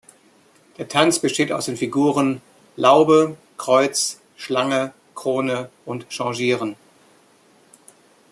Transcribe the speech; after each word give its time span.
Der 0.79 0.87
Tanz 0.87 1.19
besteht 1.19 1.51
aus 1.51 1.67
den 1.67 1.77
Figuren 1.77 2.41
„Laube“, 2.75 3.37
„Kreuz“, 3.59 4.19
„Schlange“, 4.35 4.93
„Krone“ 5.13 5.69
und 5.85 6.09
„Changieren“. 6.09 6.75